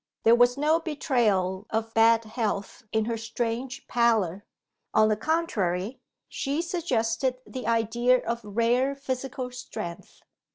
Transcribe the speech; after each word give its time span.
There 0.23 0.33
was 0.33 0.57
no 0.57 0.79
betrayal 0.79 1.67
of 1.69 1.93
bad 1.93 2.25
health 2.25 2.81
in 2.91 3.05
her 3.05 3.17
strange 3.19 3.87
pallor: 3.87 4.47
on 4.95 5.09
the 5.09 5.15
contrary, 5.15 6.01
she 6.27 6.59
suggested 6.63 7.37
the 7.45 7.67
idea 7.67 8.25
of 8.25 8.41
rare 8.43 8.95
physical 8.95 9.51
strength. 9.51 10.21